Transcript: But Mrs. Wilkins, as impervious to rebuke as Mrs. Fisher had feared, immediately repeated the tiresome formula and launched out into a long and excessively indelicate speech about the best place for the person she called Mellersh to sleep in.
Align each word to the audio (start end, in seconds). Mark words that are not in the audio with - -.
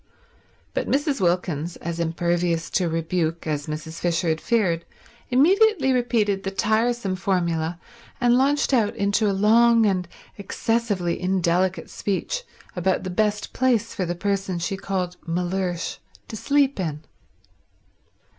But 0.73 0.87
Mrs. 0.89 1.21
Wilkins, 1.21 1.75
as 1.75 1.99
impervious 1.99 2.71
to 2.71 2.89
rebuke 2.89 3.45
as 3.45 3.67
Mrs. 3.67 3.99
Fisher 3.99 4.29
had 4.29 4.41
feared, 4.41 4.83
immediately 5.29 5.91
repeated 5.93 6.41
the 6.41 6.49
tiresome 6.49 7.15
formula 7.15 7.79
and 8.19 8.35
launched 8.35 8.73
out 8.73 8.95
into 8.95 9.29
a 9.29 9.31
long 9.31 9.85
and 9.85 10.07
excessively 10.39 11.21
indelicate 11.21 11.87
speech 11.91 12.41
about 12.75 13.03
the 13.03 13.11
best 13.11 13.53
place 13.53 13.93
for 13.93 14.07
the 14.07 14.15
person 14.15 14.57
she 14.57 14.75
called 14.75 15.17
Mellersh 15.27 15.99
to 16.29 16.35
sleep 16.35 16.79
in. 16.79 17.01